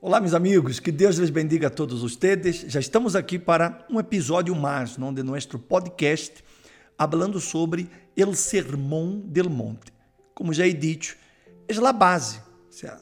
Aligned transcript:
Olá, 0.00 0.20
meus 0.20 0.34
amigos, 0.34 0.80
que 0.80 0.92
Deus 0.92 1.18
les 1.18 1.30
bendiga 1.30 1.68
a 1.68 1.70
todos 1.70 2.02
ustedes. 2.02 2.66
Já 2.68 2.78
estamos 2.78 3.16
aqui 3.16 3.38
para 3.38 3.86
um 3.88 3.98
episódio 3.98 4.54
mais 4.54 4.98
não, 4.98 5.14
de 5.14 5.22
nosso 5.22 5.58
podcast, 5.58 6.44
falando 6.98 7.40
sobre 7.40 7.88
o 8.16 8.34
Sermão 8.34 9.22
del 9.24 9.48
Monte. 9.48 9.90
Como 10.34 10.52
já 10.52 10.66
he 10.66 10.74
dicho, 10.74 11.16
é 11.66 11.74
a 11.74 11.92
base, 11.92 12.38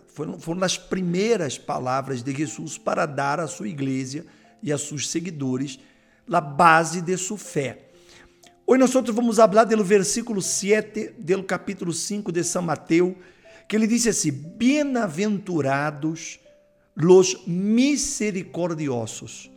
foram, 0.07 0.39
foram 0.39 0.63
as 0.63 0.79
primeiras 0.79 1.59
palavras 1.59 2.23
de 2.23 2.33
Jesus 2.33 2.79
para 2.79 3.05
dar 3.05 3.41
à 3.41 3.49
sua 3.49 3.69
igreja 3.69 4.25
e 4.63 4.73
a 4.73 4.79
seus 4.79 5.11
seguidores 5.11 5.81
a 6.31 6.41
base 6.41 7.01
de 7.01 7.17
sua 7.17 7.37
fé. 7.37 7.89
Hoje 8.65 8.79
nós 8.79 8.93
vamos 8.93 9.39
falar 9.39 9.65
do 9.65 9.85
versículo 9.85 10.41
7 10.41 11.15
do 11.19 11.43
capítulo 11.43 11.93
5 11.93 12.31
de 12.31 12.45
São 12.45 12.63
Mateus, 12.63 13.17
que 13.69 13.75
ele 13.75 13.89
diz 13.89 14.07
assim: 14.07 14.31
Bem-aventurados 14.31 16.39
los 16.95 17.47
misericordiosos, 17.47 19.51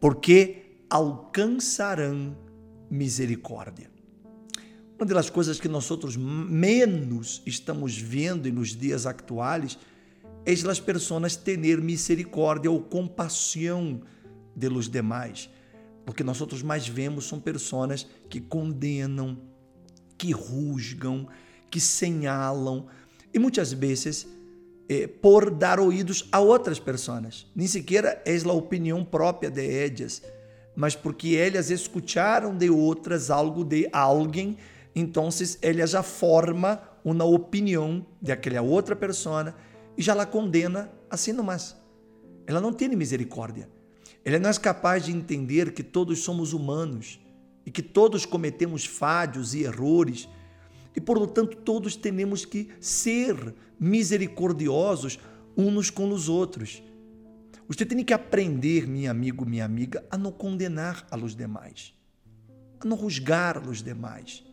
porque 0.00 0.84
alcançarão 0.88 2.34
misericórdia. 2.90 3.90
Uma 4.96 5.04
das 5.06 5.30
coisas 5.30 5.58
que 5.58 5.68
nós 5.68 5.90
outros 5.90 6.16
menos 6.16 7.42
estamos 7.44 7.98
vendo 7.98 8.50
nos 8.52 8.76
dias 8.76 9.06
atuais 9.06 9.76
é 10.46 10.52
as 10.52 10.80
pessoas 10.80 11.34
ter 11.34 11.58
misericórdia 11.80 12.70
ou 12.70 12.80
compaixão 12.80 14.02
de 14.54 14.68
los 14.68 14.88
demais. 14.88 15.50
Porque 16.04 16.24
nós 16.24 16.40
outros 16.40 16.62
mais 16.62 16.86
vemos 16.86 17.26
são 17.26 17.40
pessoas 17.40 18.06
que 18.28 18.40
condenam, 18.40 19.38
que 20.18 20.32
rusgam, 20.32 21.28
que 21.70 21.80
señalam 21.80 22.86
e 23.32 23.38
muitas 23.38 23.72
vezes 23.72 24.28
eh, 24.92 25.06
por 25.06 25.50
dar 25.50 25.80
ouvidos 25.80 26.28
a 26.30 26.38
outras 26.38 26.78
pessoas. 26.78 27.46
Nem 27.56 27.66
sequer 27.66 28.22
é 28.26 28.36
a 28.36 28.52
opinião 28.52 29.02
própria 29.02 29.50
de 29.50 29.66
elas, 29.66 30.22
mas 30.76 30.94
porque 30.94 31.36
elas 31.36 31.70
escutaram 31.70 32.54
de 32.54 32.68
outras 32.68 33.30
algo 33.30 33.64
de 33.64 33.88
alguém, 33.90 34.58
então 34.94 35.28
elas 35.62 35.90
já 35.90 36.02
forma 36.02 36.78
uma 37.02 37.24
opinião 37.24 38.04
de 38.20 38.32
aquela 38.32 38.60
outra 38.60 38.94
pessoa 38.94 39.54
e 39.96 40.02
já 40.02 40.14
la 40.14 40.26
condena 40.26 40.90
assim 41.08 41.32
nomás. 41.32 41.74
Ela 42.46 42.60
não 42.60 42.72
tem 42.72 42.88
misericórdia. 42.90 43.68
Ela 44.24 44.38
não 44.38 44.50
é 44.50 44.54
capaz 44.54 45.04
de 45.06 45.12
entender 45.12 45.72
que 45.72 45.82
todos 45.82 46.22
somos 46.22 46.52
humanos 46.52 47.18
e 47.64 47.70
que 47.70 47.82
todos 47.82 48.26
cometemos 48.26 48.84
falhos 48.84 49.54
e 49.54 49.64
erros 49.64 50.28
e, 50.94 51.00
portanto, 51.00 51.56
todos 51.56 51.96
temos 51.96 52.44
que 52.44 52.68
ser 52.80 53.54
misericordiosos 53.78 55.18
uns 55.56 55.90
com 55.90 56.10
os 56.10 56.28
outros. 56.28 56.82
Você 57.68 57.86
tem 57.86 58.04
que 58.04 58.12
aprender, 58.12 58.86
meu 58.86 59.10
amigo, 59.10 59.46
minha 59.46 59.64
amiga, 59.64 60.04
a 60.10 60.18
não 60.18 60.30
condenar 60.30 61.06
a 61.10 61.16
los 61.16 61.34
demais, 61.34 61.94
a 62.80 62.84
não 62.84 62.96
rusgar 62.96 63.56
a 63.56 63.60
los 63.60 63.82
demais. 63.82 64.44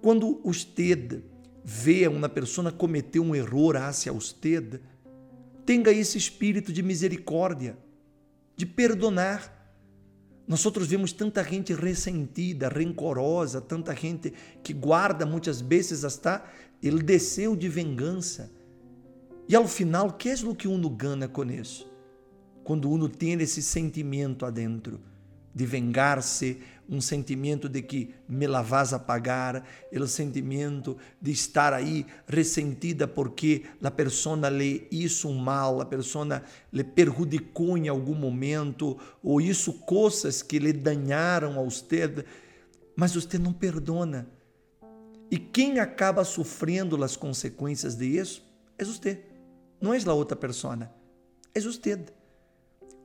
Quando 0.00 0.40
você 0.44 1.22
vê 1.64 2.06
uma 2.06 2.28
pessoa 2.28 2.72
cometer 2.72 3.20
um 3.20 3.34
erro 3.34 3.76
hacia 3.76 4.12
você, 4.12 4.80
tenha 5.66 5.90
esse 5.90 6.16
espírito 6.16 6.72
de 6.72 6.82
misericórdia, 6.82 7.76
de 8.56 8.64
perdonar 8.64 9.59
nós 10.50 10.66
outros 10.66 10.88
vemos 10.88 11.12
tanta 11.12 11.44
gente 11.44 11.72
ressentida, 11.72 12.68
rencorosa, 12.68 13.60
tanta 13.60 13.94
gente 13.94 14.32
que 14.64 14.72
guarda 14.72 15.24
muitas 15.24 15.60
vezes 15.60 16.04
até 16.04 16.42
ele 16.82 17.04
desceu 17.04 17.54
de 17.54 17.68
vingança. 17.68 18.50
E 19.48 19.54
ao 19.54 19.68
final, 19.68 20.14
que 20.14 20.28
é 20.28 20.34
o 20.44 20.52
que 20.52 20.66
uno 20.66 20.90
ganha 20.90 21.28
com 21.28 21.44
isso? 21.44 21.88
Quando 22.64 22.90
uno 22.90 23.08
tem 23.08 23.34
esse 23.34 23.62
sentimento 23.62 24.44
adentro 24.44 25.00
de 25.54 25.66
vengar-se, 25.66 26.60
um 26.90 27.00
sentimento 27.00 27.68
de 27.68 27.82
que 27.82 28.12
me 28.28 28.48
la 28.48 28.62
vas 28.62 28.92
a 28.92 28.98
pagar, 28.98 29.64
o 29.92 30.06
sentimento 30.08 30.98
de 31.22 31.30
estar 31.30 31.72
aí 31.72 32.04
ressentida 32.26 33.06
porque 33.06 33.62
a 33.80 33.90
pessoa 33.92 34.48
lhe 34.48 34.88
hizo 34.90 35.28
um 35.28 35.38
mal, 35.38 35.80
a 35.80 35.86
pessoa 35.86 36.42
lhe 36.72 36.82
perjudicou 36.82 37.78
em 37.78 37.88
algum 37.88 38.16
momento, 38.16 38.98
ou 39.22 39.40
isso 39.40 39.74
coisas 39.74 40.42
que 40.42 40.58
lhe 40.58 40.72
danharam 40.72 41.60
a 41.60 41.62
você, 41.62 42.24
mas 42.96 43.14
você 43.14 43.38
não 43.38 43.52
perdona. 43.52 44.28
E 45.30 45.38
quem 45.38 45.78
acaba 45.78 46.24
sofrendo 46.24 47.02
as 47.04 47.16
consequências 47.16 47.94
de 47.94 48.06
isso 48.18 48.44
é 48.76 48.84
você, 48.84 49.22
não 49.80 49.94
é 49.94 49.98
a 50.04 50.12
outra 50.12 50.36
pessoa, 50.36 50.90
é 51.54 51.60
você. 51.60 52.19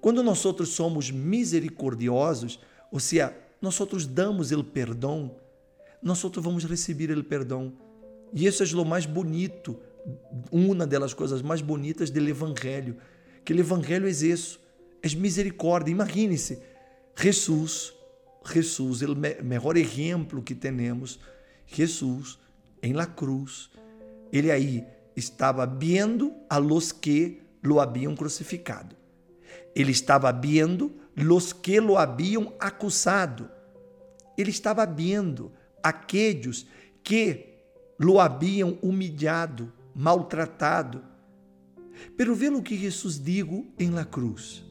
Quando 0.06 0.22
nós 0.22 0.38
somos 0.70 1.10
misericordiosos, 1.10 2.60
ou 2.92 3.00
seja, 3.00 3.36
nós 3.60 3.76
damos 4.06 4.52
o 4.52 4.64
perdão, 4.64 5.36
nós 6.00 6.22
vamos 6.22 6.64
receber 6.64 7.10
o 7.18 7.24
perdão. 7.24 7.74
E 8.32 8.46
isso 8.46 8.62
é 8.62 8.68
o 8.68 8.86
mais 8.86 9.08
bonito, 9.08 9.80
uma 10.52 10.86
das 10.86 11.16
coisas 11.16 11.42
mais 11.42 11.60
bonitas 11.60 12.12
do 12.12 12.20
Evangelho, 12.20 12.98
que 13.44 13.52
o 13.52 13.60
Evangelho 13.60 14.06
é 14.06 14.12
isso, 14.12 14.60
é 15.02 15.10
misericórdia. 15.16 15.92
Imagine-se, 15.92 16.60
Jesus, 17.20 17.92
Jesus, 18.54 19.02
o 19.02 19.16
melhor 19.16 19.76
exemplo 19.76 20.44
que 20.44 20.54
temos, 20.54 21.20
Jesus 21.66 22.38
em 22.80 22.94
la 22.94 23.08
cruz, 23.08 23.72
ele 24.32 24.52
aí 24.52 24.86
estava 25.16 25.66
vendo 25.66 26.32
a 26.48 26.60
los 26.60 26.92
que 26.92 27.42
lo 27.64 27.80
haviam 27.80 28.16
crucificado. 28.16 28.96
Ele 29.76 29.92
estava 29.92 30.32
vendo 30.32 30.96
los 31.16 31.52
que 31.52 31.80
lo 31.80 31.98
haviam 31.98 32.54
acusado. 32.60 33.50
Ele 34.38 34.50
estava 34.50 34.86
vendo 34.86 35.52
aqueles 35.84 36.66
que 37.04 37.56
lo 38.00 38.20
haviam 38.20 38.78
humilhado, 38.82 39.72
maltratado. 39.94 41.04
Pero 42.18 42.36
vê 42.36 42.50
o 42.50 42.62
que 42.62 42.78
Jesus 42.78 43.20
digo 43.20 43.66
em 43.78 43.90
la 43.90 44.06
cruz: 44.06 44.66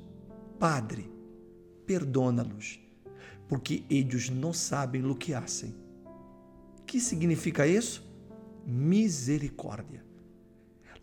Padre, 0.59 1.10
perdona-los, 1.86 2.81
porque 3.48 3.84
eles 3.91 4.31
não 4.31 4.53
sabem 4.53 5.04
o 5.04 5.15
que 5.15 5.32
fazem. 5.32 5.75
Que 6.86 7.00
significa 7.00 7.66
isso? 7.66 8.04
Misericórdia. 8.66 10.04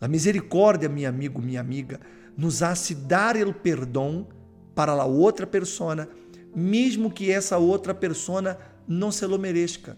A 0.00 0.08
misericórdia, 0.08 0.88
meu 0.88 1.08
amigo, 1.08 1.40
minha 1.40 1.60
amiga, 1.60 2.00
nos 2.36 2.62
hace 2.62 2.94
dar 2.94 3.36
o 3.36 3.52
perdão 3.52 4.26
para 4.74 4.92
a 4.92 5.04
outra 5.04 5.46
pessoa, 5.46 6.08
mesmo 6.54 7.10
que 7.10 7.30
essa 7.30 7.58
outra 7.58 7.94
pessoa 7.94 8.58
não 8.86 9.10
se 9.10 9.26
lo 9.26 9.38
mereça. 9.38 9.96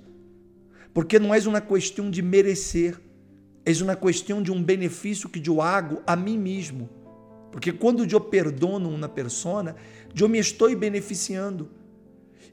Porque 0.92 1.18
não 1.18 1.34
é 1.34 1.38
uma 1.40 1.60
questão 1.60 2.10
de 2.10 2.22
merecer, 2.22 3.00
é 3.64 3.72
uma 3.82 3.96
questão 3.96 4.42
de 4.42 4.52
um 4.52 4.62
benefício 4.62 5.28
que 5.28 5.42
eu 5.48 5.60
hago 5.60 6.02
a 6.06 6.14
mim 6.14 6.38
mesmo. 6.38 6.88
Porque 7.50 7.72
quando 7.72 8.04
eu 8.04 8.20
perdono 8.20 8.88
uma 8.88 9.08
pessoa, 9.08 9.74
eu 10.18 10.28
me 10.28 10.38
estou 10.38 10.74
beneficiando. 10.76 11.70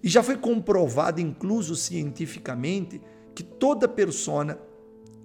E 0.03 0.09
já 0.09 0.24
foi 0.24 0.38
comprovado, 0.38 1.22
incluso 1.22 1.75
cientificamente, 1.75 3.02
que 3.36 3.44
toda 3.44 3.88
pessoa 3.88 4.59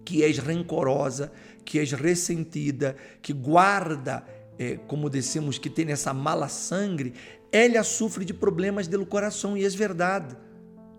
que 0.04 0.22
é 0.22 0.30
rancorosa, 0.30 1.32
que 1.64 1.78
é 1.78 1.84
ressentida, 1.84 2.96
que 3.20 3.32
guarda 3.32 4.24
é, 4.58 4.76
como 4.86 5.10
dissemos, 5.10 5.58
que 5.58 5.68
tem 5.68 5.90
essa 5.90 6.12
mala 6.14 6.48
sangue, 6.48 7.14
ela 7.52 7.82
sofre 7.82 8.24
de 8.24 8.34
problemas 8.34 8.88
do 8.88 9.04
coração, 9.06 9.56
e 9.56 9.64
é 9.64 9.68
verdade. 9.68 10.36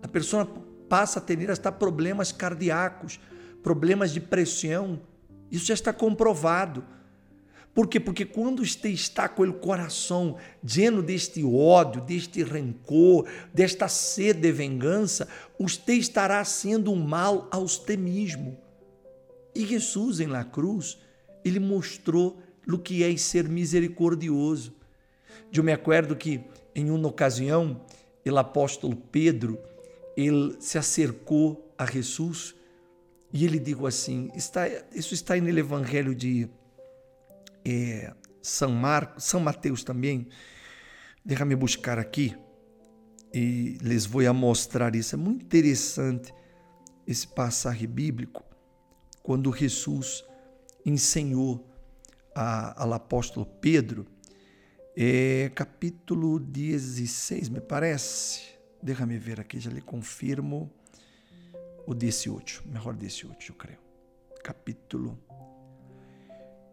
A 0.02 0.08
pessoa 0.08 0.46
passa 0.88 1.18
a 1.18 1.22
ter 1.22 1.50
até 1.50 1.70
problemas 1.70 2.32
cardíacos, 2.32 3.20
problemas 3.62 4.12
de 4.12 4.20
pressão. 4.20 5.00
Isso 5.50 5.66
já 5.66 5.74
está 5.74 5.92
comprovado. 5.92 6.84
Por 7.74 7.86
quê? 7.86 8.00
Porque 8.00 8.24
quando 8.24 8.64
você 8.64 8.88
está 8.88 9.28
com 9.28 9.42
o 9.44 9.52
coração 9.52 10.36
lleno 10.64 11.02
deste 11.02 11.44
ódio, 11.44 12.00
deste 12.00 12.42
rancor, 12.42 13.28
desta 13.54 13.86
sede 13.86 14.40
de 14.40 14.52
vingança, 14.52 15.28
você 15.58 15.92
estará 15.94 16.44
sendo 16.44 16.90
um 16.90 16.96
mal 16.96 17.46
a 17.50 17.58
você 17.58 17.96
mesmo. 17.96 18.58
E 19.54 19.64
Jesus, 19.64 20.18
em 20.18 20.26
la 20.26 20.44
cruz, 20.44 20.98
ele 21.44 21.60
mostrou 21.60 22.40
o 22.74 22.78
que 22.78 23.02
é 23.02 23.16
ser 23.16 23.48
misericordioso. 23.48 24.74
Eu 25.52 25.62
me 25.62 25.72
acordo 25.72 26.14
que 26.14 26.40
em 26.74 26.90
uma 26.90 27.08
ocasião, 27.08 27.80
o 28.26 28.36
apóstolo 28.36 28.94
Pedro, 28.94 29.58
ele 30.16 30.56
se 30.60 30.76
acercou 30.76 31.72
a 31.78 31.86
Jesus 31.86 32.54
e 33.32 33.44
ele 33.44 33.58
disse 33.58 33.86
assim, 33.86 34.30
está, 34.34 34.68
isso 34.92 35.14
está 35.14 35.36
no 35.36 35.48
Evangelho 35.48 36.14
de 36.14 36.48
é, 37.64 38.12
São 38.42 38.70
Marcos, 38.70 39.24
São 39.24 39.40
Mateus 39.40 39.82
também, 39.82 40.28
deixa-me 41.24 41.54
buscar 41.56 41.98
aqui 41.98 42.34
e 43.32 43.78
les 43.82 44.06
vou 44.06 44.22
mostrar 44.34 44.94
isso. 44.94 45.14
É 45.14 45.18
muito 45.18 45.44
interessante 45.44 46.32
esse 47.06 47.26
passagem 47.26 47.88
bíblico, 47.88 48.42
quando 49.22 49.54
Jesus 49.54 50.24
ensinou 50.84 51.67
ao 52.38 52.92
apóstolo 52.92 53.44
Pedro, 53.44 54.06
é, 54.96 55.50
capítulo 55.54 56.38
16, 56.38 57.48
me 57.48 57.60
parece. 57.60 58.58
Deixa-me 58.80 59.18
ver 59.18 59.40
aqui, 59.40 59.58
já 59.58 59.70
lhe 59.70 59.80
confirmo 59.80 60.70
o 61.84 61.94
18, 61.94 62.62
melhor 62.66 62.94
18, 62.94 63.44
eu 63.48 63.54
creio. 63.56 63.78
Capítulo. 64.44 65.18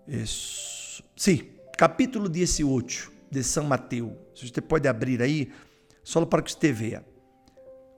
Isso. 0.08 1.04
Sim, 1.16 1.50
capítulo 1.78 2.30
18 2.30 3.12
de 3.32 3.44
São 3.44 3.64
Mateus. 3.64 4.14
Se 4.36 4.48
você 4.48 4.62
pode 4.62 4.88
abrir 4.88 5.22
aí, 5.22 5.52
só 6.04 6.24
para 6.26 6.44
que 6.44 6.52
você 6.52 6.72
veja. 6.72 7.04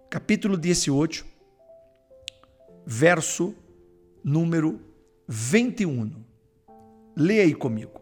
Capítulo 0.09 0.57
18, 0.57 1.25
verso 2.85 3.53
número 4.23 4.79
21. 5.27 6.26
Leia 7.19 7.41
aí 7.41 7.55
comigo. 7.55 7.99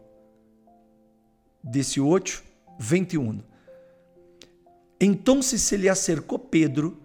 18, 1.64 2.44
21. 2.78 3.42
Então 5.00 5.40
se 5.40 5.74
lhe 5.74 5.88
acercou 5.88 6.38
Pedro 6.38 7.00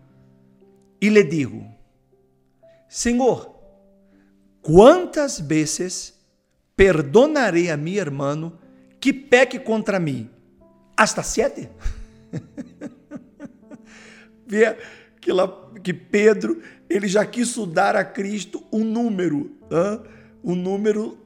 e 1.00 1.08
lhe 1.08 1.24
digo: 1.24 1.66
Senhor, 2.90 3.56
quantas 4.62 5.40
vezes 5.40 6.14
perdonarei 6.76 7.72
a 7.72 7.78
meu 7.78 7.94
irmão 7.94 8.60
que 9.00 9.14
peque 9.14 9.58
contra 9.58 9.98
mim? 9.98 10.30
Hasta 10.98 11.24
sete? 11.24 11.70
Vê 14.46 14.76
que, 15.22 15.32
lá, 15.32 15.48
que 15.82 15.94
Pedro 15.94 16.62
ele 16.90 17.08
já 17.08 17.26
quis 17.26 17.56
dar 17.68 17.96
a 17.96 18.04
Cristo 18.04 18.62
um 18.70 18.84
número, 18.84 19.56
hein? 19.72 20.02
um 20.44 20.56
número 20.56 21.21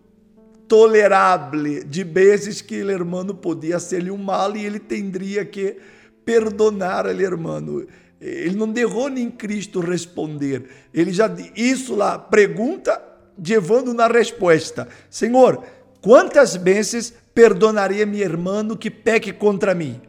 tolerável 0.67 1.83
de 1.83 2.03
vezes 2.03 2.61
que 2.61 2.81
o 2.81 2.91
irmão 2.91 3.25
podia 3.27 3.79
ser-lhe 3.79 4.11
um 4.11 4.17
mal 4.17 4.55
e 4.55 4.65
ele 4.65 4.79
teria 4.79 5.45
que 5.45 5.77
perdonar 6.25 7.05
o 7.05 7.21
irmão. 7.21 7.85
Ele 8.19 8.55
não 8.55 8.71
derrou 8.71 9.09
nem 9.09 9.29
Cristo 9.29 9.79
responder. 9.79 10.67
Ele 10.93 11.13
já 11.13 11.29
isso 11.55 11.95
lá 11.95 12.17
pergunta, 12.17 13.01
levando 13.37 13.93
na 13.93 14.07
resposta. 14.07 14.87
Senhor, 15.09 15.63
quantas 16.01 16.55
vezes 16.55 17.13
perdonaria 17.33 18.05
meu 18.05 18.19
irmão 18.19 18.75
que 18.75 18.89
peque 18.89 19.31
contra 19.31 19.75
mim? 19.75 20.01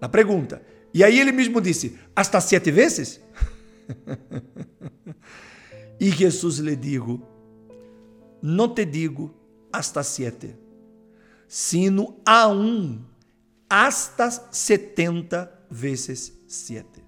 Na 0.00 0.08
pergunta. 0.08 0.62
E 0.94 1.04
aí 1.04 1.20
ele 1.20 1.32
mesmo 1.32 1.60
disse: 1.60 1.98
hasta 2.16 2.40
sete 2.40 2.70
vezes? 2.70 3.20
e 6.00 6.10
Jesus 6.10 6.58
lhe 6.58 6.74
digo: 6.74 7.20
Não 8.42 8.68
te 8.68 8.84
digo 8.84 9.39
hasta 9.72 10.02
sete, 10.02 10.54
sino 11.48 12.20
a 12.24 12.48
um 12.48 13.02
hasta 13.68 14.30
setenta 14.50 15.52
vezes 15.70 16.32
sete. 16.48 17.04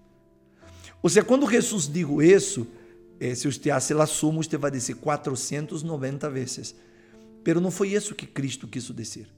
Ou 1.02 1.10
seja, 1.10 1.24
quando 1.24 1.50
Jesus 1.50 1.88
digo 1.88 2.22
isso, 2.22 2.66
eh, 3.18 3.34
se 3.34 3.50
você 3.50 3.70
hace 3.70 3.92
la 3.92 4.06
suma, 4.06 4.42
você 4.42 4.56
vai 4.56 4.70
dizer 4.70 4.94
490 4.94 6.30
vezes. 6.30 6.74
Pero 7.42 7.60
não 7.60 7.72
foi 7.72 7.88
isso 7.92 8.14
que 8.14 8.26
Cristo 8.26 8.68
quis 8.68 8.84
dizer. 8.84 9.28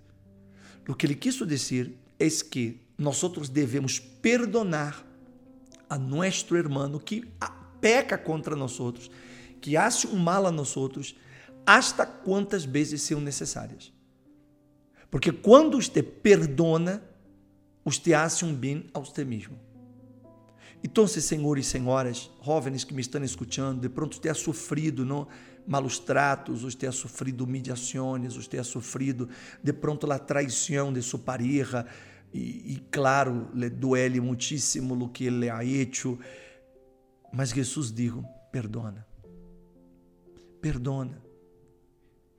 O 0.87 0.95
que 0.95 1.07
ele 1.07 1.15
quis 1.15 1.37
dizer 1.37 1.97
é 2.19 2.29
que 2.29 2.81
nós 2.99 3.23
devemos 3.49 3.99
perdonar 3.99 5.05
a 5.89 5.99
nosso 5.99 6.55
irmão 6.57 6.99
que 6.99 7.25
peca 7.81 8.17
contra 8.19 8.55
nós 8.55 8.79
que 9.61 9.77
hace 9.77 10.07
um 10.07 10.17
mal 10.17 10.47
a 10.47 10.51
nós 10.51 10.75
hasta 11.67 12.05
quantas 12.05 12.65
vezes 12.65 13.03
são 13.03 13.21
necessárias. 13.21 13.93
Porque 15.11 15.31
quando 15.31 15.81
você 15.81 16.03
perdona, 16.03 17.03
você 17.85 18.15
hace 18.15 18.45
um 18.45 18.55
bem 18.55 18.91
a 18.93 18.99
você 18.99 19.25
mesmo. 19.25 19.59
Então, 20.83 21.07
senhores 21.07 21.67
e 21.67 21.71
senhoras, 21.71 22.31
jovens 22.43 22.85
que 22.85 22.93
me 22.93 23.01
estão 23.01 23.23
escutando, 23.25 23.81
de 23.81 23.89
pronto 23.89 24.17
você 24.17 24.29
ha 24.29 24.35
sofrido 24.35 25.05
não? 25.05 25.27
malos 25.67 25.99
tratos, 25.99 26.63
você 26.63 26.87
ha 26.87 26.93
sofrido 26.93 27.45
humilhações, 27.45 28.37
você 28.37 28.59
ha 28.59 28.65
sofrido 28.65 29.29
de 29.63 29.73
pronto 29.73 30.11
a 30.13 30.19
traição 30.19 30.93
de 30.93 31.01
sua 31.01 31.19
pareja, 31.19 31.87
e, 32.33 32.75
e 32.75 32.83
claro, 32.91 33.49
le 33.55 33.71
duele 33.71 34.21
muitíssimo 34.21 34.95
o 35.05 35.09
que 35.09 35.25
ele 35.25 35.49
ha 35.49 35.65
hecho, 35.65 36.19
mas 37.33 37.51
Jesus 37.51 37.91
dijo, 37.91 38.25
perdona, 38.53 39.07
perdona. 40.61 41.24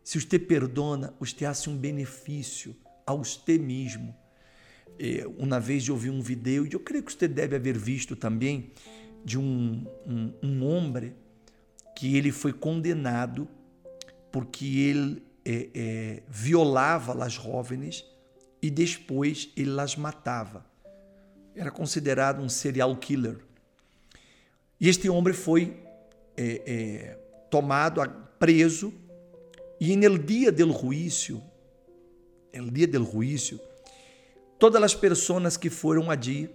Se 0.06 0.22
você 0.22 0.38
perdona, 0.38 1.16
você 1.20 1.46
hace 1.46 1.68
um 1.68 1.76
benefício 1.76 2.76
a 3.08 3.14
você 3.16 3.58
mesmo. 3.58 4.16
É, 5.00 5.26
uma 5.36 5.60
vez 5.60 5.88
eu 5.88 5.98
vi 5.98 6.12
um 6.12 6.22
vídeo, 6.22 6.68
e 6.68 6.74
eu 6.74 6.80
creio 6.80 7.04
que 7.04 7.12
você 7.12 7.28
deve 7.28 7.56
haver 7.56 7.76
visto 7.76 8.16
também, 8.16 8.72
de 9.26 9.40
um, 9.40 9.84
um, 10.06 10.32
um 10.44 10.64
homem 10.64 11.16
que 11.96 12.16
ele 12.16 12.32
foi 12.32 12.54
condenado 12.54 13.48
porque 14.32 14.66
ele 14.66 15.24
é, 15.44 15.70
é, 15.74 16.24
violava 16.28 17.26
as 17.26 17.34
jovens 17.34 18.06
e 18.62 18.70
depois 18.70 19.50
ele 19.58 19.82
as 19.82 19.96
matava. 19.96 20.64
Era 21.56 21.72
considerado 21.72 22.44
um 22.44 22.50
serial 22.50 22.96
killer. 22.96 23.40
E 24.80 24.88
este 24.88 25.10
homem 25.10 25.34
foi 25.34 25.76
é, 26.38 27.18
tomado, 27.50 28.02
preso 28.38 28.94
e 29.80 29.96
no 29.96 30.18
dia 30.18 30.52
del 30.52 30.72
juízo, 30.72 31.42
el 32.52 32.72
dia 32.72 32.88
del 32.88 33.04
juízo, 33.04 33.60
todas 34.58 34.82
as 34.82 34.96
pessoas 34.96 35.58
que 35.58 35.70
foram 35.70 36.10
allí, 36.10 36.50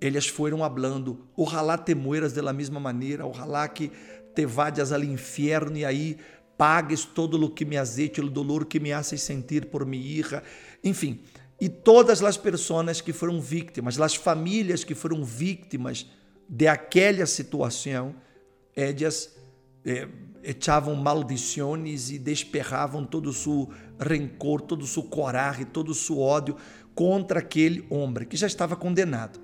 elas 0.00 0.26
foram 0.26 0.64
hablando, 0.64 1.28
ojalá 1.36 1.78
te 1.78 1.94
mueras 1.94 2.32
de 2.32 2.42
la 2.42 2.52
mesma 2.52 2.80
maneira, 2.80 3.26
ojalá 3.26 3.68
que 3.68 3.90
te 4.34 4.46
vayas 4.46 4.92
al 4.92 5.04
inferno 5.04 5.76
e 5.76 5.84
aí 5.84 6.18
pagues 6.56 7.04
todo 7.04 7.42
o 7.42 7.50
que 7.50 7.64
me 7.64 7.76
azeite, 7.76 8.20
o 8.20 8.28
dolor 8.28 8.66
que 8.66 8.80
me 8.80 8.92
haces 8.92 9.22
sentir 9.22 9.66
por 9.66 9.86
minha 9.86 10.04
hija, 10.04 10.42
enfim, 10.82 11.22
e 11.60 11.68
todas 11.68 12.22
as 12.22 12.36
pessoas 12.36 13.00
que 13.00 13.12
foram 13.12 13.40
vítimas, 13.40 14.00
as 14.00 14.14
famílias 14.14 14.84
que 14.84 14.94
foram 14.94 15.24
vítimas 15.24 16.06
de 16.48 16.66
aquela 16.66 17.26
situação, 17.26 18.14
elas 18.74 19.34
eh, 19.84 20.08
echavam 20.44 20.94
maldições 20.94 22.10
e 22.10 22.18
desperravam 22.18 23.04
todo 23.04 23.30
o 23.30 23.32
seu 23.32 23.70
rancor, 23.98 24.60
todo 24.60 24.82
o 24.82 24.86
seu 24.86 25.02
coragem, 25.02 25.64
todo 25.64 25.88
o 25.88 25.94
seu 25.94 26.20
ódio 26.20 26.56
contra 26.94 27.40
aquele 27.40 27.86
homem 27.88 28.26
que 28.26 28.36
já 28.36 28.46
estava 28.46 28.76
condenado. 28.76 29.40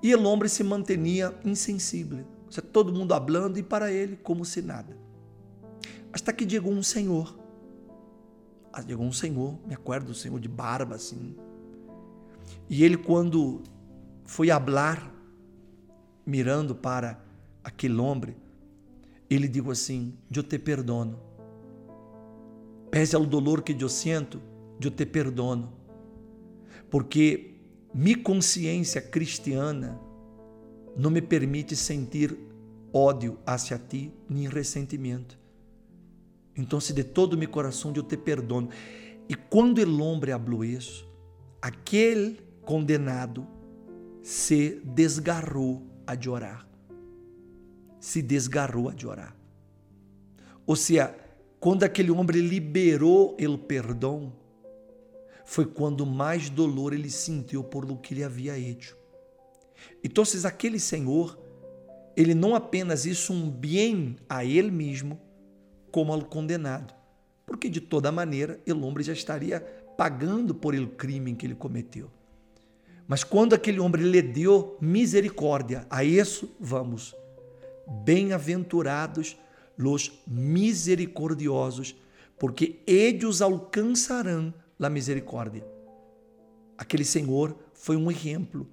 E 0.00 0.14
o 0.14 0.22
homem 0.22 0.48
se 0.48 0.62
mantinha 0.62 1.34
insensível, 1.44 2.24
todo 2.72 2.92
mundo 2.92 3.12
hablando 3.12 3.58
e 3.58 3.62
para 3.62 3.90
ele 3.90 4.16
como 4.16 4.44
se 4.44 4.62
nada. 4.62 4.96
Até 6.12 6.32
que 6.32 6.48
chegou 6.48 6.72
um 6.72 6.82
senhor. 6.82 7.36
Ah, 8.72 8.80
chegou 8.80 9.04
um 9.04 9.12
senhor, 9.12 9.58
me 9.66 9.74
acordo, 9.74 10.12
um 10.12 10.14
senhor 10.14 10.38
de 10.38 10.48
barba 10.48 10.94
assim. 10.94 11.34
E 12.70 12.84
ele, 12.84 12.96
quando 12.96 13.62
foi 14.24 14.50
hablar, 14.50 15.12
mirando 16.24 16.74
para 16.74 17.20
aquele 17.64 17.96
homem, 17.96 18.36
ele 19.28 19.48
digo 19.48 19.70
assim: 19.70 20.14
Eu 20.34 20.42
te 20.42 20.58
perdono. 20.58 21.20
Pese 22.90 23.14
ao 23.14 23.24
dolor 23.26 23.62
que 23.62 23.76
eu 23.78 23.88
sinto, 23.88 24.40
eu 24.82 24.90
te 24.90 25.04
perdono. 25.04 25.72
Porque 26.90 27.54
minha 27.92 28.18
consciência 28.22 29.00
cristiana 29.00 30.00
não 30.96 31.10
me 31.10 31.20
permite 31.20 31.76
sentir 31.76 32.36
ódio 32.92 33.38
hacia 33.46 33.78
ti, 33.78 34.12
nem 34.28 34.48
ressentimento. 34.48 35.38
Então, 36.56 36.80
se 36.80 36.92
de 36.92 37.04
todo 37.04 37.36
meu 37.36 37.48
coração 37.48 37.92
eu 37.94 38.02
te 38.02 38.16
perdono. 38.16 38.70
E 39.28 39.34
quando 39.34 39.78
o 39.78 40.02
homem 40.02 40.30
falou 40.30 40.64
isso, 40.64 41.06
aquele 41.60 42.40
condenado 42.62 43.46
se 44.22 44.80
desgarrou 44.84 45.86
a 46.06 46.20
chorar 46.20 46.68
se 48.00 48.22
desgarrou 48.22 48.92
de 48.92 49.06
orar. 49.06 49.34
Ou 50.66 50.76
seja, 50.76 51.14
quando 51.58 51.82
aquele 51.82 52.10
homem 52.10 52.40
liberou 52.40 53.36
o 53.38 53.58
perdão, 53.58 54.32
foi 55.44 55.64
quando 55.64 56.04
mais 56.04 56.50
dolor 56.50 56.92
ele 56.92 57.10
sentiu 57.10 57.64
por 57.64 57.90
o 57.90 57.96
que 57.96 58.14
ele 58.14 58.22
havia 58.22 58.54
feito. 58.54 58.96
Então, 60.04 60.24
aquele 60.44 60.78
Senhor, 60.78 61.38
ele 62.16 62.34
não 62.34 62.54
apenas 62.54 63.06
hizo 63.06 63.32
um 63.32 63.48
bem 63.48 64.16
a 64.28 64.44
ele 64.44 64.70
mesmo, 64.70 65.18
como 65.90 66.12
ao 66.12 66.22
condenado, 66.24 66.94
porque 67.46 67.68
de 67.68 67.80
toda 67.80 68.12
maneira 68.12 68.60
o 68.66 68.80
homem 68.80 69.02
já 69.02 69.12
estaria 69.12 69.60
pagando 69.96 70.54
por 70.54 70.74
el 70.74 70.88
crime 70.88 71.34
que 71.34 71.46
ele 71.46 71.54
cometeu. 71.54 72.10
Mas 73.06 73.24
quando 73.24 73.54
aquele 73.54 73.80
homem 73.80 74.02
lhe 74.02 74.20
deu 74.20 74.76
misericórdia, 74.80 75.86
a 75.88 76.04
isso 76.04 76.54
vamos 76.60 77.16
Bem-aventurados 78.04 79.36
os 79.78 80.10
misericordiosos, 80.26 81.94
porque 82.38 82.80
eles 82.86 83.40
alcançarão 83.40 84.52
a 84.78 84.90
misericórdia. 84.90 85.66
Aquele 86.76 87.04
Senhor 87.04 87.56
foi 87.72 87.96
um 87.96 88.10
exemplo. 88.10 88.68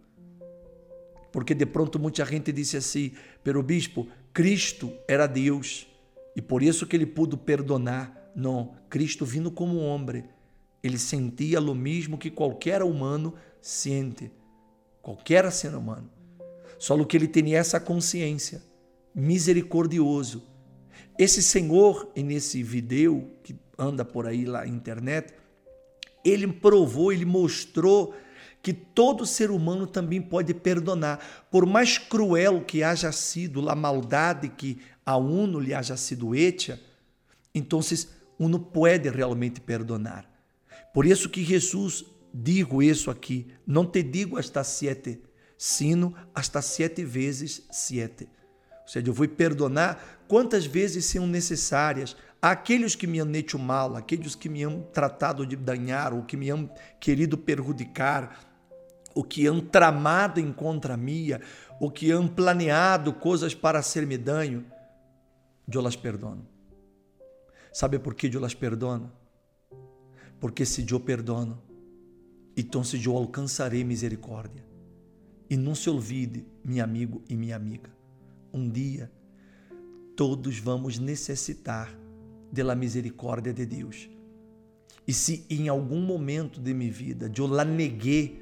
Porque 1.31 1.53
de 1.53 1.65
pronto 1.65 1.99
muita 1.99 2.23
gente 2.25 2.51
disse 2.51 2.77
assim, 2.77 3.11
pero 3.43 3.61
bispo, 3.61 4.07
Cristo 4.33 4.93
era 5.07 5.27
Deus 5.27 5.87
e 6.35 6.41
por 6.41 6.63
isso 6.63 6.85
que 6.85 6.95
ele 6.95 7.05
pôde 7.05 7.35
perdonar. 7.37 8.31
Não, 8.35 8.75
Cristo 8.89 9.25
vindo 9.25 9.49
como 9.51 9.79
homem, 9.79 10.25
ele 10.83 10.97
sentia 10.97 11.59
o 11.59 11.73
mesmo 11.73 12.17
que 12.17 12.29
qualquer 12.29 12.83
humano 12.83 13.33
sente, 13.61 14.31
qualquer 15.01 15.51
ser 15.51 15.73
humano. 15.73 16.09
Só 16.77 17.01
que 17.03 17.17
ele 17.17 17.27
tinha 17.27 17.57
essa 17.57 17.79
consciência, 17.79 18.61
misericordioso. 19.15 20.43
Esse 21.17 21.41
Senhor, 21.41 22.11
nesse 22.15 22.61
vídeo 22.61 23.31
que 23.41 23.55
anda 23.77 24.03
por 24.03 24.27
aí 24.27 24.45
lá 24.45 24.59
na 24.59 24.67
internet, 24.67 25.33
ele 26.25 26.47
provou, 26.47 27.13
ele 27.13 27.23
mostrou 27.23 28.13
que 28.61 28.73
todo 28.73 29.25
ser 29.25 29.51
humano 29.51 29.85
também 29.85 30.19
pode 30.21 30.53
perdonar, 30.53 31.19
por 31.51 31.65
mais 31.67 31.99
cruel 31.99 32.65
que 32.65 32.83
haja 32.83 33.11
sido 33.11 33.69
a 33.69 33.75
maldade 33.75 34.49
que 34.49 34.79
a 35.05 35.15
uno 35.15 35.59
lhe 35.59 35.73
haja 35.73 35.95
sido 35.95 36.33
hecha, 36.33 36.81
então 37.53 37.79
uno 38.39 38.59
pode 38.59 39.07
realmente 39.09 39.61
perdonar. 39.61 40.27
Por 40.93 41.05
isso 41.05 41.29
que 41.29 41.43
Jesus 41.43 42.03
digo 42.33 42.81
isso 42.81 43.11
aqui, 43.11 43.47
não 43.67 43.85
te 43.85 44.01
digo 44.01 44.37
hasta 44.37 44.63
sete, 44.63 45.21
sino 45.57 46.15
hasta 46.33 46.61
sete 46.61 47.05
vezes 47.05 47.67
sete. 47.71 48.27
Ou 48.85 48.89
seja, 48.89 49.09
eu 49.09 49.13
vou 49.13 49.27
perdonar 49.27 50.21
quantas 50.27 50.65
vezes 50.65 51.05
são 51.05 51.25
necessárias 51.25 52.15
aqueles 52.41 52.95
que 52.95 53.07
me 53.07 53.19
han 53.19 53.33
hecho 53.33 53.57
mal, 53.57 53.95
aqueles 53.95 54.35
que 54.35 54.47
me 54.47 54.63
han 54.63 54.83
tratado 54.93 55.45
de 55.45 55.55
danhar, 55.55 56.13
ou 56.13 56.23
que 56.23 56.37
me 56.37 56.51
han 56.51 56.69
querido 56.99 57.37
perjudicar, 57.37 58.39
o 59.15 59.23
que 59.23 59.47
han 59.47 59.59
tramado 59.61 60.39
em 60.39 60.53
contra 60.53 60.95
minha, 60.95 61.41
o 61.79 61.89
que 61.89 62.11
han 62.11 62.27
planeado 62.27 63.13
coisas 63.13 63.55
para 63.55 63.81
ser-me 63.81 64.17
danho, 64.17 64.63
eu 65.71 65.81
las 65.81 65.95
perdono. 65.95 66.45
Sabe 67.73 67.97
por 67.97 68.13
que 68.13 68.27
eu 68.27 68.39
las 68.39 68.53
perdono? 68.53 69.11
Porque 70.39 70.65
se 70.65 70.85
eu 70.89 70.99
perdono, 70.99 71.61
então 72.55 72.83
se 72.83 73.03
eu 73.03 73.17
alcançarei 73.17 73.83
misericórdia. 73.83 74.63
E 75.49 75.57
não 75.57 75.75
se 75.75 75.89
olvide, 75.89 76.45
meu 76.63 76.83
amigo 76.83 77.23
e 77.29 77.35
minha 77.35 77.55
amiga, 77.55 77.89
um 78.55 78.69
dia 78.69 79.11
todos 80.15 80.57
vamos 80.59 80.97
necessitar 80.97 81.93
da 82.51 82.73
misericórdia 82.73 83.53
de 83.53 83.65
Deus. 83.65 84.09
E 85.05 85.11
se 85.11 85.45
em 85.49 85.67
algum 85.67 86.01
momento 86.01 86.61
de 86.61 86.73
minha 86.73 86.91
vida 86.91 87.29
eu 87.37 87.45
la 87.45 87.65
neguei 87.65 88.41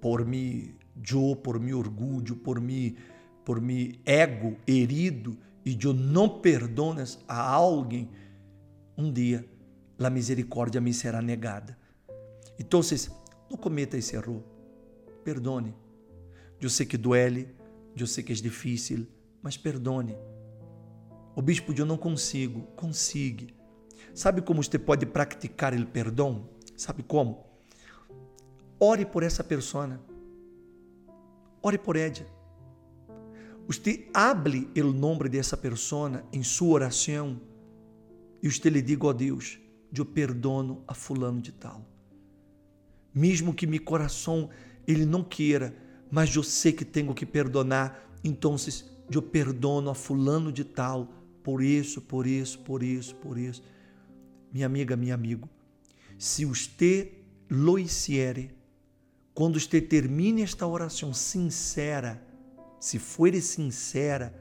por 0.00 0.24
mi 0.24 0.76
eu, 1.10 1.34
por 1.34 1.58
mi 1.58 1.74
orgulho, 1.74 2.36
por 2.36 2.60
mi, 2.60 2.96
por 3.44 3.60
mi 3.60 4.00
ego 4.06 4.56
herido 4.66 5.36
e 5.64 5.76
eu 5.82 5.92
não 5.92 6.28
perdones 6.28 7.18
a 7.26 7.40
alguém, 7.40 8.08
um 8.96 9.12
dia 9.12 9.44
a 9.98 10.08
misericórdia 10.08 10.80
me 10.80 10.92
será 10.92 11.20
negada. 11.20 11.76
Então, 12.58 12.80
não 13.50 13.56
cometa 13.56 13.96
esse 13.96 14.14
erro. 14.14 14.44
Perdone. 15.24 15.74
Eu 16.60 16.68
sei 16.68 16.84
que 16.86 16.96
duele, 16.96 17.48
eu 18.02 18.06
sei 18.06 18.24
que 18.24 18.32
é 18.32 18.36
difícil, 18.36 19.06
mas 19.42 19.56
perdone. 19.56 20.16
O 21.36 21.42
bispo, 21.42 21.72
eu 21.76 21.86
não 21.86 21.96
consigo. 21.96 22.62
Consiga. 22.76 23.46
Sabe 24.14 24.40
como 24.42 24.62
você 24.62 24.78
pode 24.78 25.06
praticar 25.06 25.74
o 25.74 25.86
perdão? 25.86 26.48
Sabe 26.76 27.02
como? 27.02 27.44
Ore 28.78 29.04
por 29.04 29.22
essa 29.22 29.42
pessoa. 29.42 30.00
Ore 31.62 31.78
por 31.78 31.96
ela. 31.96 32.14
Você 33.66 34.08
hable 34.12 34.68
o 34.76 34.92
nome 34.92 35.28
dessa 35.28 35.56
pessoa 35.56 36.22
em 36.32 36.42
sua 36.42 36.74
oração 36.74 37.40
e 38.42 38.50
você 38.50 38.68
lhe 38.68 38.82
diga, 38.82 39.06
ó 39.06 39.08
oh 39.08 39.12
Deus, 39.14 39.58
eu 39.96 40.04
perdono 40.04 40.84
a 40.86 40.92
fulano 40.92 41.40
de 41.40 41.50
tal. 41.50 41.82
Mesmo 43.14 43.54
que 43.54 43.66
meu 43.66 43.82
coração 43.82 44.50
ele 44.86 45.06
não 45.06 45.24
queira, 45.24 45.74
mas 46.10 46.34
eu 46.34 46.42
sei 46.42 46.72
que 46.72 46.84
tenho 46.84 47.14
que 47.14 47.26
perdonar, 47.26 48.08
então 48.22 48.56
eu 49.10 49.22
perdono 49.22 49.90
a 49.90 49.94
fulano 49.94 50.52
de 50.52 50.64
tal 50.64 51.12
por 51.42 51.62
isso, 51.62 52.00
por 52.00 52.26
isso, 52.26 52.58
por 52.60 52.82
isso, 52.82 53.14
por 53.16 53.36
isso. 53.36 53.62
Minha 54.52 54.66
amiga, 54.66 54.96
meu 54.96 55.14
amigo, 55.14 55.48
se 56.18 56.44
você 56.44 57.12
lo 57.50 57.78
hiciere, 57.78 58.50
quando 59.34 59.60
você 59.60 59.80
termine 59.80 60.42
esta 60.42 60.66
oração 60.66 61.12
sincera, 61.12 62.24
se 62.80 62.98
for 62.98 63.34
sincera, 63.42 64.34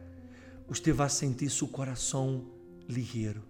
você 0.68 0.94
vai 0.94 1.10
sentir 1.10 1.50
seu 1.50 1.68
coração 1.68 2.46
ligeiro. 2.88 3.44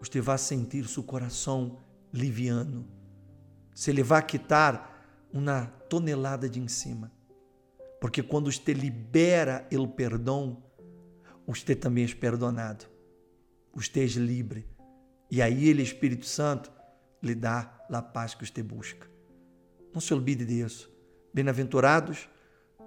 Você 0.00 0.20
vai 0.20 0.38
sentir 0.38 0.86
seu 0.86 1.02
coração 1.02 1.78
liviano. 2.12 2.86
Se 3.74 3.90
ele 3.90 4.02
vai 4.02 4.24
quitar 4.24 4.93
uma 5.34 5.66
tonelada 5.88 6.48
de 6.48 6.60
em 6.60 6.68
cima. 6.68 7.10
Porque 8.00 8.22
quando 8.22 8.52
você 8.52 8.72
libera 8.72 9.66
o 9.72 9.88
perdão, 9.88 10.62
você 11.44 11.74
também 11.74 12.04
é 12.04 12.14
perdonado. 12.14 12.86
Você 13.74 14.04
é 14.04 14.06
livre. 14.06 14.64
E 15.28 15.42
aí 15.42 15.68
ele, 15.68 15.82
Espírito 15.82 16.24
Santo, 16.24 16.70
lhe 17.20 17.34
dá 17.34 17.84
a 17.90 18.00
paz 18.00 18.34
que 18.34 18.46
você 18.46 18.62
busca. 18.62 19.10
Não 19.92 20.00
se 20.00 20.14
olvide 20.14 20.44
disso. 20.44 20.88
Bem-aventurados 21.32 22.28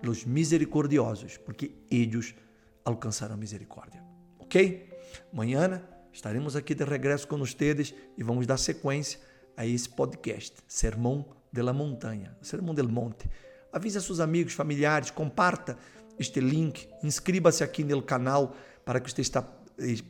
os 0.08 0.24
misericordiosos, 0.24 1.36
porque 1.36 1.72
eles 1.92 2.34
alcançarão 2.86 3.36
misericórdia. 3.36 4.02
Ok? 4.40 4.90
Amanhã 5.34 5.84
estaremos 6.14 6.56
aqui 6.56 6.74
de 6.74 6.86
regresso 6.86 7.28
com 7.28 7.38
vocês 7.38 7.94
e 8.18 8.24
vamos 8.24 8.48
dar 8.48 8.58
sequência 8.58 9.20
a 9.58 9.66
esse 9.66 9.90
podcast, 9.90 10.56
Sermão 10.68 11.37
de 11.52 11.62
la 11.62 11.74
Montanha, 11.74 12.36
Sermão 12.42 12.74
del 12.74 12.88
Monte. 12.88 13.30
Avise 13.72 13.98
a 13.98 14.02
seus 14.02 14.20
amigos, 14.20 14.54
familiares, 14.54 15.12
comparta 15.12 15.78
este 16.18 16.40
link, 16.40 16.88
inscreva-se 17.04 17.64
aqui 17.64 17.84
no 17.84 18.02
canal 18.02 18.56
para 18.84 19.00
que 19.00 19.12
você 19.12 19.22
está 19.22 19.44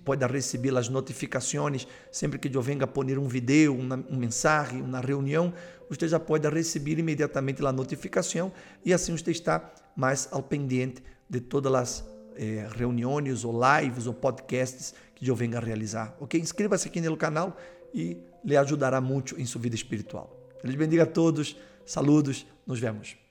pode 0.05 0.25
receber 0.25 0.75
as 0.77 0.87
notificações 0.87 1.87
sempre 2.09 2.39
que 2.39 2.55
eu 2.55 2.61
venga 2.61 2.87
pôr 2.87 3.05
um 3.19 3.27
vídeo, 3.27 3.73
um 3.73 4.15
mensagem, 4.15 4.81
uma 4.81 5.01
reunião, 5.01 5.53
você 5.89 6.07
já 6.07 6.19
pode 6.19 6.47
receber 6.49 6.97
imediatamente 6.97 7.65
a 7.65 7.71
notificação 7.71 8.51
e 8.83 8.93
assim 8.93 9.11
você 9.11 9.31
está 9.31 9.69
mais 9.95 10.27
ao 10.31 10.41
pendente 10.41 11.03
de 11.29 11.41
todas 11.41 11.73
as 11.73 12.05
eh, 12.37 12.67
reuniões 12.75 13.43
ou 13.43 13.59
lives 13.59 14.07
ou 14.07 14.13
podcasts 14.13 14.93
que 15.13 15.27
eu 15.27 15.35
venga 15.35 15.57
a 15.57 15.61
realizar. 15.61 16.15
Ok? 16.19 16.39
Inscreva-se 16.39 16.87
aqui 16.87 17.01
no 17.01 17.17
canal 17.17 17.57
e 17.93 18.17
lhe 18.45 18.55
ajudará 18.55 19.01
muito 19.01 19.39
em 19.39 19.45
sua 19.45 19.59
vida 19.59 19.75
espiritual. 19.75 20.36
Deus 20.63 20.75
bendiga 20.75 21.03
a 21.03 21.05
todos, 21.05 21.57
saludos, 21.85 22.45
nos 22.65 22.79
vemos. 22.79 23.26